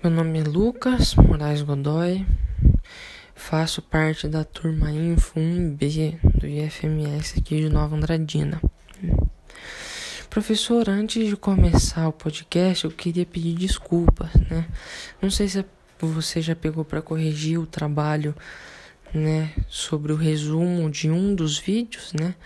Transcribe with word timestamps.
Meu 0.00 0.12
nome 0.12 0.38
é 0.38 0.44
Lucas 0.44 1.16
Moraes 1.16 1.60
Godoy, 1.60 2.24
faço 3.34 3.82
parte 3.82 4.28
da 4.28 4.44
turma 4.44 4.92
Info 4.92 5.40
1B 5.40 6.20
do 6.38 6.46
IFMS 6.46 7.40
aqui 7.40 7.56
de 7.56 7.68
Nova 7.68 7.96
Andradina. 7.96 8.62
Professor, 10.30 10.88
antes 10.88 11.26
de 11.26 11.36
começar 11.36 12.06
o 12.06 12.12
podcast, 12.12 12.84
eu 12.84 12.92
queria 12.92 13.26
pedir 13.26 13.54
desculpas, 13.54 14.32
né? 14.48 14.68
Não 15.20 15.32
sei 15.32 15.48
se 15.48 15.64
você 15.98 16.40
já 16.40 16.54
pegou 16.54 16.84
para 16.84 17.02
corrigir 17.02 17.58
o 17.58 17.66
trabalho, 17.66 18.36
né, 19.12 19.52
sobre 19.68 20.12
o 20.12 20.16
resumo 20.16 20.88
de 20.88 21.10
um 21.10 21.34
dos 21.34 21.58
vídeos, 21.58 22.12
né? 22.12 22.36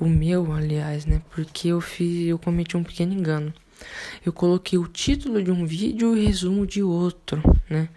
O 0.00 0.08
meu, 0.08 0.52
aliás, 0.52 1.06
né? 1.06 1.22
Porque 1.30 1.68
eu 1.68 1.80
fiz, 1.80 2.26
eu 2.26 2.40
cometi 2.40 2.76
um 2.76 2.82
pequeno 2.82 3.12
engano 3.12 3.54
eu 4.24 4.32
coloquei 4.32 4.78
o 4.78 4.86
título 4.86 5.42
de 5.42 5.50
um 5.50 5.64
vídeo 5.64 6.16
e 6.16 6.24
resumo 6.24 6.66
de 6.66 6.82
outro, 6.82 7.42
né? 7.68 7.88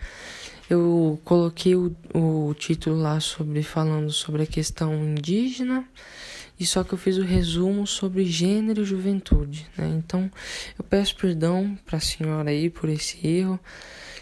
Eu 0.70 1.20
coloquei 1.26 1.76
o, 1.76 1.94
o 2.14 2.54
título 2.54 2.98
lá 2.98 3.20
sobre 3.20 3.62
falando 3.62 4.10
sobre 4.12 4.44
a 4.44 4.48
questão 4.48 4.94
indígena 4.94 5.86
e 6.62 6.66
só 6.66 6.84
que 6.84 6.94
eu 6.94 6.98
fiz 6.98 7.18
o 7.18 7.24
resumo 7.24 7.88
sobre 7.88 8.24
gênero 8.24 8.84
e 8.84 8.86
juventude, 8.86 9.68
né? 9.78 9.88
Então 9.98 10.32
eu 10.78 10.84
peço 10.84 11.16
perdão 11.16 11.78
para 11.86 11.98
a 11.98 12.00
senhora 12.00 12.52
aí 12.52 12.70
por 12.70 12.88
esse 12.88 13.26
erro. 13.26 13.60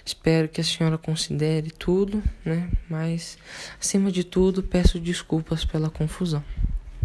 Espero 0.05 0.47
que 0.47 0.61
a 0.61 0.63
senhora 0.63 0.97
considere 0.97 1.69
tudo, 1.69 2.23
né? 2.43 2.69
Mas 2.89 3.37
acima 3.79 4.11
de 4.11 4.23
tudo 4.23 4.63
peço 4.63 4.99
desculpas 4.99 5.65
pela 5.65 5.89
confusão. 5.89 6.43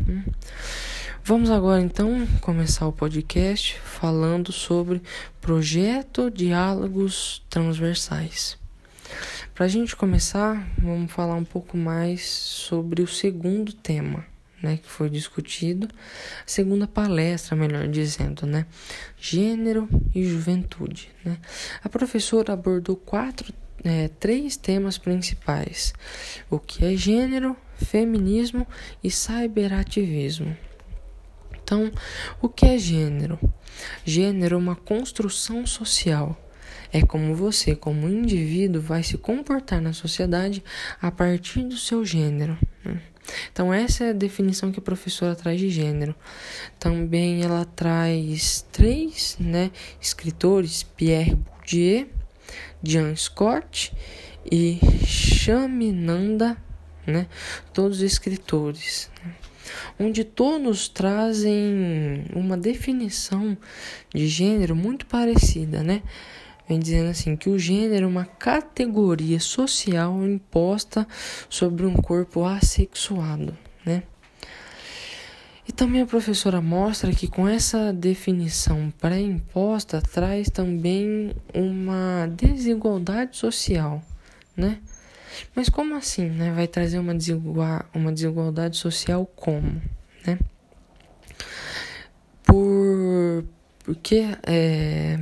Hum? 0.09 0.23
Vamos 1.27 1.51
agora 1.51 1.81
então 1.81 2.27
começar 2.43 2.87
o 2.87 2.93
podcast 2.93 3.81
falando 3.81 4.53
sobre 4.53 5.01
projeto 5.41 6.31
Diálogos 6.31 7.43
Transversais. 7.49 8.59
Para 9.55 9.65
a 9.65 9.69
gente 9.69 9.97
começar, 9.97 10.69
vamos 10.77 11.11
falar 11.11 11.37
um 11.37 11.45
pouco 11.45 11.79
mais 11.79 12.29
sobre 12.29 13.01
o 13.01 13.07
segundo 13.07 13.73
tema, 13.73 14.27
né, 14.63 14.77
que 14.77 14.87
foi 14.87 15.09
discutido, 15.09 15.89
a 15.89 16.43
segunda 16.45 16.87
palestra, 16.87 17.57
melhor 17.57 17.89
dizendo, 17.89 18.45
né, 18.45 18.67
gênero 19.19 19.89
e 20.15 20.27
juventude. 20.27 21.09
Né. 21.25 21.39
A 21.83 21.89
professora 21.89 22.53
abordou 22.53 22.97
quatro, 22.97 23.51
é, 23.83 24.09
três 24.21 24.59
temas 24.59 24.99
principais: 24.99 25.95
o 26.51 26.59
que 26.59 26.85
é 26.85 26.95
gênero, 26.95 27.57
feminismo 27.79 28.69
e 29.03 29.11
cyberativismo. 29.11 30.55
Então, 31.75 31.91
o 32.41 32.49
que 32.49 32.67
é 32.67 32.79
gênero? 32.79 33.37
Gênero 34.05 34.55
é 34.55 34.59
uma 34.59 34.77
construção 34.77 35.67
social. 35.67 36.41
É 36.93 37.03
como 37.03 37.35
você, 37.35 37.75
como 37.75 38.09
indivíduo, 38.09 38.81
vai 38.81 39.03
se 39.03 39.19
comportar 39.19 39.83
na 39.83 39.93
sociedade 39.93 40.63
a 41.03 41.11
partir 41.11 41.65
do 41.65 41.77
seu 41.77 42.05
gênero. 42.05 42.57
Né? 42.85 43.03
Então, 43.51 43.75
essa 43.75 44.05
é 44.05 44.11
a 44.11 44.13
definição 44.13 44.71
que 44.71 44.79
a 44.79 44.83
professora 44.83 45.35
traz 45.35 45.59
de 45.59 45.69
gênero. 45.69 46.15
Também 46.79 47.43
ela 47.43 47.65
traz 47.65 48.65
três 48.71 49.37
né, 49.41 49.73
escritores: 50.01 50.85
Pierre 50.85 51.35
Bourdieu, 51.35 52.07
Jean 52.85 53.17
Scott 53.17 53.93
e 54.49 54.79
Chaminanda, 55.05 56.57
né, 57.05 57.27
todos 57.73 58.01
escritores. 58.01 59.11
Né? 59.25 59.35
Onde 59.99 60.25
todos 60.25 60.89
trazem 60.89 62.25
uma 62.35 62.57
definição 62.57 63.57
de 64.15 64.27
gênero 64.27 64.75
muito 64.75 65.07
parecida, 65.07 65.83
né? 65.83 66.03
Vem 66.69 66.79
dizendo 66.79 67.11
assim 67.11 67.37
que 67.37 67.51
o 67.51 67.59
gênero 67.59 68.07
é 68.07 68.09
uma 68.09 68.25
categoria 68.25 69.39
social 69.39 70.25
imposta 70.25 71.07
sobre 71.49 71.85
um 71.85 71.95
corpo 71.95 72.45
assexuado, 72.45 73.57
né? 73.85 74.03
E 75.67 75.73
também 75.73 76.03
a 76.03 76.07
professora 76.07 76.61
mostra 76.61 77.11
que 77.13 77.27
com 77.27 77.49
essa 77.49 77.93
definição 77.93 78.93
pré-imposta 79.01 80.01
traz 80.01 80.51
também 80.51 81.35
uma 81.55 82.27
desigualdade 82.27 83.37
social, 83.37 84.03
né? 84.55 84.79
Mas 85.55 85.69
como 85.69 85.95
assim, 85.95 86.29
né? 86.29 86.53
Vai 86.53 86.67
trazer 86.67 86.99
uma, 86.99 87.15
desigual, 87.15 87.85
uma 87.95 88.13
desigualdade 88.13 88.77
social 88.77 89.27
como, 89.37 89.81
né? 90.27 90.39
Por 92.45 93.45
porque 93.85 94.25
é, 94.47 95.21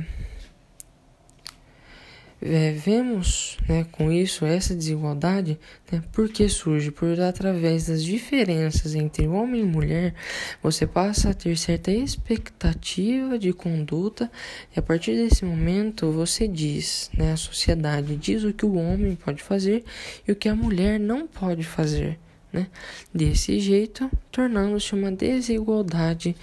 é, 2.45 2.71
vemos 2.71 3.57
né, 3.67 3.85
com 3.91 4.11
isso 4.11 4.45
essa 4.45 4.75
desigualdade 4.75 5.57
né, 5.91 6.03
porque 6.11 6.49
surge? 6.49 6.91
Por 6.91 7.19
através 7.21 7.87
das 7.87 8.03
diferenças 8.03 8.95
entre 8.95 9.27
homem 9.27 9.61
e 9.61 9.65
mulher 9.65 10.13
você 10.61 10.85
passa 10.85 11.29
a 11.29 11.33
ter 11.33 11.57
certa 11.57 11.91
expectativa 11.91 13.39
de 13.39 13.53
conduta 13.53 14.29
e 14.75 14.79
a 14.79 14.81
partir 14.81 15.15
desse 15.15 15.45
momento 15.45 16.11
você 16.11 16.47
diz 16.47 17.09
né, 17.17 17.31
a 17.31 17.37
sociedade 17.37 18.15
diz 18.17 18.43
o 18.43 18.53
que 18.53 18.65
o 18.65 18.75
homem 18.75 19.15
pode 19.15 19.41
fazer 19.41 19.83
e 20.27 20.31
o 20.31 20.35
que 20.35 20.49
a 20.49 20.55
mulher 20.55 20.99
não 20.99 21.25
pode 21.25 21.63
fazer 21.63 22.19
né, 22.51 22.67
desse 23.13 23.59
jeito 23.59 24.11
tornando-se 24.31 24.93
uma 24.93 25.11
desigualdade 25.11 26.35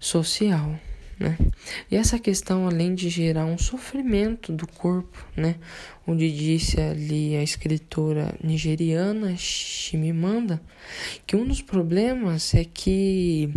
social 0.00 0.78
né? 1.18 1.36
E 1.90 1.96
essa 1.96 2.18
questão, 2.18 2.66
além 2.66 2.94
de 2.94 3.08
gerar 3.08 3.46
um 3.46 3.58
sofrimento 3.58 4.52
do 4.52 4.66
corpo, 4.66 5.26
né? 5.36 5.56
Onde 6.06 6.30
disse 6.30 6.80
ali 6.80 7.36
a 7.36 7.42
escritora 7.42 8.34
nigeriana 8.42 9.34
Chimamanda 9.36 10.60
que 11.26 11.34
um 11.34 11.46
dos 11.46 11.62
problemas 11.62 12.54
é 12.54 12.64
que 12.64 13.52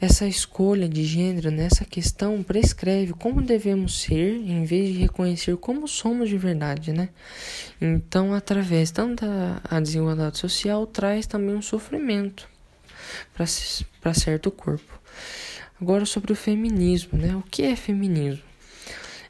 essa 0.00 0.26
escolha 0.26 0.88
de 0.88 1.02
gênero 1.04 1.50
nessa 1.50 1.84
questão 1.84 2.42
prescreve 2.42 3.14
como 3.14 3.40
devemos 3.40 4.02
ser 4.02 4.34
em 4.34 4.64
vez 4.64 4.92
de 4.92 4.98
reconhecer 4.98 5.56
como 5.56 5.88
somos 5.88 6.28
de 6.28 6.36
verdade, 6.36 6.92
né? 6.92 7.08
Então, 7.80 8.34
através 8.34 8.90
tanto 8.90 9.24
da 9.24 9.80
desigualdade 9.80 10.38
social, 10.38 10.86
traz 10.86 11.26
também 11.26 11.54
um 11.54 11.62
sofrimento 11.62 12.48
para 13.34 14.14
certo 14.14 14.50
corpo. 14.50 15.00
Agora 15.84 16.06
sobre 16.06 16.32
o 16.32 16.34
feminismo, 16.34 17.18
né? 17.18 17.36
O 17.36 17.42
que 17.42 17.62
é 17.62 17.76
feminismo? 17.76 18.42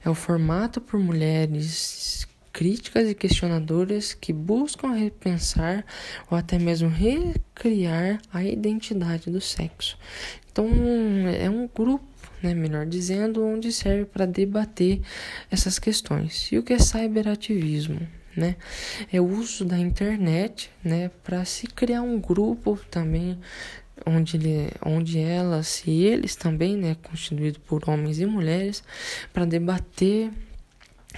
É 0.04 0.08
o 0.08 0.14
formato 0.14 0.80
por 0.80 1.00
mulheres 1.00 2.28
críticas 2.52 3.08
e 3.08 3.14
questionadoras 3.16 4.14
que 4.14 4.32
buscam 4.32 4.92
repensar 4.92 5.84
ou 6.30 6.38
até 6.38 6.56
mesmo 6.56 6.88
recriar 6.88 8.20
a 8.32 8.44
identidade 8.44 9.32
do 9.32 9.40
sexo. 9.40 9.98
Então, 10.52 10.68
é 11.36 11.50
um 11.50 11.66
grupo, 11.66 12.06
né, 12.40 12.54
melhor 12.54 12.86
dizendo, 12.86 13.44
onde 13.44 13.72
serve 13.72 14.04
para 14.04 14.24
debater 14.24 15.00
essas 15.50 15.80
questões. 15.80 16.52
E 16.52 16.58
o 16.58 16.62
que 16.62 16.72
é 16.72 16.78
cyberativismo? 16.78 18.06
Né? 18.36 18.54
É 19.12 19.20
o 19.20 19.26
uso 19.26 19.64
da 19.64 19.76
internet, 19.76 20.70
né, 20.84 21.10
para 21.24 21.44
se 21.44 21.66
criar 21.66 22.02
um 22.02 22.20
grupo 22.20 22.78
também 22.92 23.40
onde, 24.06 24.36
ele, 24.36 24.70
onde 24.84 25.18
elas 25.18 25.82
e 25.86 26.04
eles 26.04 26.36
também, 26.36 26.76
né, 26.76 26.96
constituído 27.02 27.60
por 27.60 27.88
homens 27.88 28.18
e 28.20 28.26
mulheres, 28.26 28.82
para 29.32 29.44
debater 29.44 30.30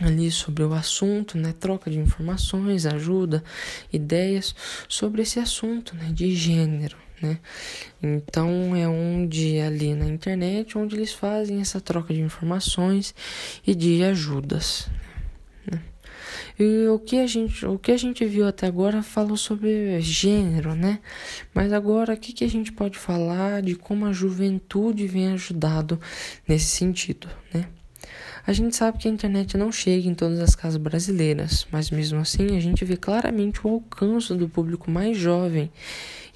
ali 0.00 0.30
sobre 0.30 0.62
o 0.62 0.74
assunto, 0.74 1.38
né, 1.38 1.54
troca 1.58 1.90
de 1.90 1.98
informações, 1.98 2.84
ajuda, 2.84 3.42
ideias 3.92 4.54
sobre 4.88 5.22
esse 5.22 5.38
assunto, 5.38 5.94
né, 5.96 6.10
de 6.12 6.34
gênero, 6.34 6.96
né? 7.20 7.38
Então 8.02 8.76
é 8.76 8.86
onde 8.86 9.58
ali 9.58 9.94
na 9.94 10.06
internet 10.06 10.76
onde 10.76 10.96
eles 10.96 11.12
fazem 11.12 11.62
essa 11.62 11.80
troca 11.80 12.12
de 12.12 12.20
informações 12.20 13.14
e 13.66 13.74
de 13.74 14.02
ajudas, 14.02 14.86
e 16.58 16.86
o 16.88 16.98
que 16.98 17.18
a 17.18 17.26
gente, 17.26 17.66
o 17.66 17.78
que 17.78 17.92
a 17.92 17.96
gente 17.96 18.24
viu 18.24 18.46
até 18.46 18.66
agora 18.66 19.02
falou 19.02 19.36
sobre 19.36 20.00
gênero, 20.00 20.74
né? 20.74 21.00
Mas 21.54 21.72
agora 21.72 22.14
o 22.14 22.16
que, 22.16 22.32
que 22.32 22.44
a 22.44 22.48
gente 22.48 22.72
pode 22.72 22.98
falar 22.98 23.62
de 23.62 23.74
como 23.74 24.06
a 24.06 24.12
juventude 24.12 25.06
vem 25.06 25.32
ajudado 25.32 26.00
nesse 26.48 26.66
sentido, 26.66 27.28
né? 27.52 27.66
A 28.46 28.52
gente 28.52 28.76
sabe 28.76 28.98
que 28.98 29.08
a 29.08 29.10
internet 29.10 29.56
não 29.56 29.72
chega 29.72 30.08
em 30.08 30.14
todas 30.14 30.40
as 30.40 30.54
casas 30.54 30.80
brasileiras, 30.80 31.66
mas 31.70 31.90
mesmo 31.90 32.20
assim 32.20 32.56
a 32.56 32.60
gente 32.60 32.84
vê 32.84 32.96
claramente 32.96 33.66
o 33.66 33.70
alcance 33.70 34.32
do 34.34 34.48
público 34.48 34.90
mais 34.90 35.16
jovem. 35.16 35.70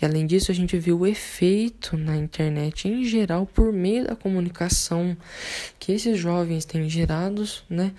E 0.00 0.04
além 0.04 0.26
disso, 0.26 0.50
a 0.50 0.54
gente 0.54 0.78
vê 0.78 0.92
o 0.92 1.06
efeito 1.06 1.96
na 1.96 2.16
internet 2.16 2.88
em 2.88 3.04
geral 3.04 3.46
por 3.46 3.70
meio 3.72 4.06
da 4.06 4.16
comunicação 4.16 5.16
que 5.78 5.92
esses 5.92 6.18
jovens 6.18 6.64
têm 6.64 6.88
gerados, 6.88 7.62
né? 7.68 7.92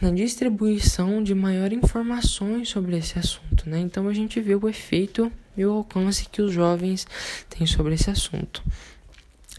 na 0.00 0.10
distribuição 0.10 1.22
de 1.22 1.34
maior 1.34 1.72
informações 1.72 2.68
sobre 2.68 2.96
esse 2.96 3.18
assunto, 3.18 3.68
né? 3.68 3.78
Então 3.80 4.06
a 4.06 4.14
gente 4.14 4.40
vê 4.40 4.54
o 4.54 4.68
efeito 4.68 5.30
e 5.56 5.66
o 5.66 5.72
alcance 5.72 6.28
que 6.30 6.40
os 6.40 6.52
jovens 6.52 7.06
têm 7.50 7.66
sobre 7.66 7.94
esse 7.94 8.08
assunto. 8.08 8.62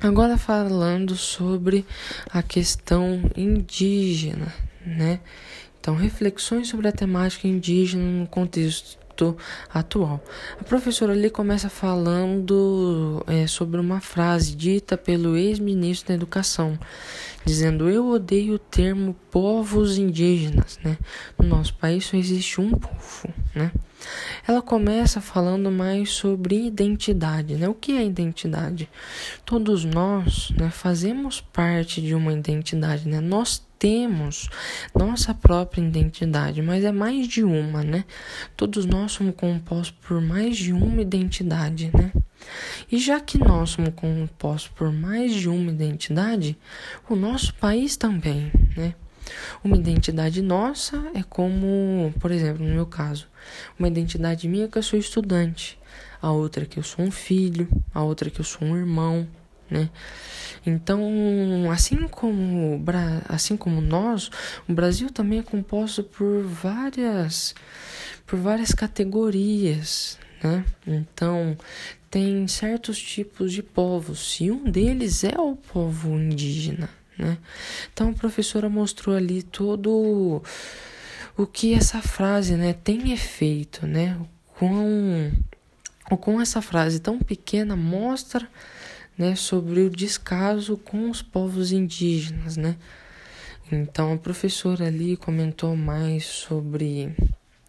Agora 0.02 0.38
falando 0.38 1.16
sobre 1.18 1.86
a 2.30 2.42
questão 2.42 3.30
indígena, 3.36 4.54
né? 4.86 5.20
Então, 5.80 5.94
reflexões 5.94 6.70
sobre 6.70 6.88
a 6.88 6.92
temática 6.92 7.48
indígena 7.48 8.04
no 8.04 8.28
contexto 8.28 8.98
atual. 9.74 10.24
A 10.60 10.64
professora 10.64 11.12
ali 11.12 11.30
começa 11.30 11.70
falando 11.70 13.24
é, 13.28 13.46
sobre 13.48 13.80
uma 13.80 14.00
frase 14.00 14.56
dita 14.56 14.96
pelo 14.96 15.36
ex-ministro 15.36 16.08
da 16.08 16.14
Educação, 16.14 16.80
dizendo: 17.46 17.90
Eu 17.90 18.08
odeio 18.08 18.56
o 18.56 18.60
termo 18.60 19.16
povos 19.32 19.98
indígenas. 19.98 20.80
Né? 20.84 20.98
No 21.38 21.48
nosso 21.48 21.74
país 21.76 22.06
só 22.06 22.18
existe 22.18 22.60
um 22.62 22.72
povo. 22.72 23.34
Né? 23.56 23.72
Ela 24.48 24.62
começa 24.62 25.20
falando 25.20 25.70
mais 25.70 26.12
sobre 26.12 26.66
identidade, 26.66 27.56
né? 27.56 27.68
O 27.68 27.74
que 27.74 27.92
é 27.92 28.06
identidade? 28.06 28.90
Todos 29.46 29.84
nós, 29.84 30.52
né, 30.52 30.70
fazemos 30.70 31.42
parte 31.42 32.02
de 32.02 32.16
uma 32.16 32.32
identidade, 32.32 33.08
né? 33.08 33.20
Nós 33.20 33.62
temos 33.78 34.50
nossa 34.94 35.34
própria 35.34 35.82
identidade, 35.82 36.62
mas 36.62 36.84
é 36.84 36.92
mais 36.92 37.28
de 37.28 37.44
uma, 37.44 37.84
né? 37.84 38.04
Todos 38.56 38.86
nós 38.86 39.14
somos 39.14 39.36
compostos 39.36 39.96
por 40.06 40.22
mais 40.22 40.58
de 40.58 40.74
uma 40.74 41.02
identidade, 41.02 41.92
né? 41.94 42.12
E 42.92 42.98
já 42.98 43.20
que 43.20 43.38
nós 43.38 43.72
somos 43.72 43.94
compostos 43.96 44.72
por 44.76 44.92
mais 44.92 45.34
de 45.34 45.50
uma 45.50 45.72
identidade, 45.72 46.58
o 47.10 47.16
nosso 47.16 47.54
país 47.56 47.96
também, 47.98 48.52
né? 48.76 48.94
Uma 49.64 49.78
identidade 49.78 50.42
nossa 50.42 51.12
é 51.14 51.22
como, 51.24 52.14
por 52.20 52.32
exemplo, 52.32 52.66
no 52.66 52.74
meu 52.74 52.86
caso, 52.86 53.28
uma 53.78 53.88
identidade 53.88 54.48
minha 54.48 54.68
que 54.68 54.78
eu 54.78 54.84
sou 54.84 54.98
estudante, 54.98 55.78
a 56.22 56.32
outra 56.32 56.66
que 56.66 56.80
eu 56.80 56.84
sou 56.84 57.06
um 57.06 57.12
filho, 57.12 57.68
a 57.94 58.02
outra 58.02 58.30
que 58.30 58.40
eu 58.40 58.46
sou 58.46 58.68
um 58.68 58.76
irmão, 58.76 59.28
né? 59.70 59.90
Então, 60.66 61.70
assim 61.72 62.08
como, 62.08 62.84
assim 63.28 63.56
como 63.56 63.82
nós, 63.82 64.30
o 64.68 64.74
Brasil 64.74 65.10
também 65.12 65.40
é 65.40 65.44
composto 65.44 66.04
por 66.04 66.44
várias, 66.44 67.54
por 68.26 68.40
várias 68.40 68.72
categorias, 68.72 70.18
né? 70.44 70.66
Então, 70.86 71.58
tem 72.10 72.48
certos 72.48 73.00
tipos 73.00 73.52
de 73.52 73.62
povos, 73.62 74.40
e 74.40 74.52
um 74.52 74.64
deles 74.64 75.24
é 75.24 75.40
o 75.40 75.56
povo 75.56 76.10
indígena, 76.18 76.90
né? 77.18 77.38
Então, 77.94 78.10
a 78.10 78.14
professora 78.14 78.70
mostrou 78.70 79.16
ali 79.16 79.44
todo 79.44 80.42
o 81.38 81.48
que 81.48 81.74
essa 81.74 82.02
frase, 82.02 82.56
né, 82.56 82.74
tem 82.74 83.12
efeito, 83.12 83.88
né? 83.88 84.20
Com 84.58 85.32
com 86.18 86.42
essa 86.42 86.60
frase 86.60 87.00
tão 87.00 87.20
pequena 87.20 87.76
mostra 87.76 88.50
né, 89.18 89.36
sobre 89.36 89.82
o 89.82 89.90
descaso 89.90 90.78
com 90.78 91.10
os 91.10 91.22
povos 91.22 91.72
indígenas, 91.72 92.58
né? 92.58 92.78
Então 93.72 94.14
a 94.14 94.18
professora 94.18 94.88
ali 94.88 95.16
comentou 95.16 95.76
mais 95.76 96.26
sobre, 96.26 97.14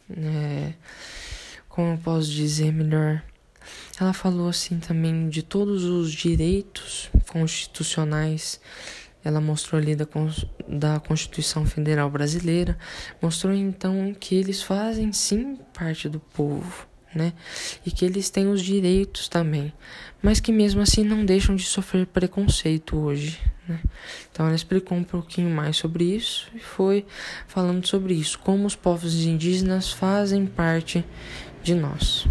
né, 0.09 0.75
como 1.71 1.95
eu 1.95 1.99
posso 1.99 2.31
dizer 2.31 2.73
melhor, 2.73 3.23
ela 3.99 4.13
falou 4.13 4.49
assim 4.49 4.79
também 4.79 5.29
de 5.29 5.43
todos 5.43 5.85
os 5.85 6.13
direitos 6.13 7.09
constitucionais. 7.29 8.61
Ela 9.25 9.41
mostrou 9.41 9.81
ali 9.81 9.95
da, 9.95 10.07
da 10.67 10.99
Constituição 11.01 11.65
Federal 11.65 12.11
Brasileira, 12.11 12.77
mostrou 13.23 13.55
então 13.55 14.15
que 14.19 14.35
eles 14.35 14.63
fazem 14.63 15.13
sim 15.13 15.59
parte 15.73 16.09
do 16.09 16.19
povo 16.19 16.91
né? 17.15 17.33
E 17.85 17.91
que 17.91 18.05
eles 18.05 18.31
têm 18.31 18.49
os 18.49 18.63
direitos 18.63 19.29
também, 19.29 19.73
mas 20.23 20.39
que 20.39 20.53
mesmo 20.53 20.81
assim 20.81 21.03
não 21.03 21.25
deixam 21.25 21.57
de 21.57 21.65
sofrer 21.65 22.07
preconceito 22.07 22.97
hoje, 22.97 23.39
né? 23.69 23.81
Então 24.31 24.47
ela 24.47 24.55
explicou 24.55 24.97
um 24.97 25.05
pouquinho 25.05 25.51
mais 25.51 25.77
sobre 25.77 26.05
isso 26.05 26.49
e 26.55 26.61
foi 26.61 27.05
falando 27.47 27.87
sobre 27.87 28.15
isso, 28.15 28.39
como 28.39 28.67
os 28.67 28.77
povos 28.77 29.15
indígenas 29.25 29.93
fazem 29.93 30.47
parte 30.47 31.05
de 31.63 31.75
nós. 31.75 32.27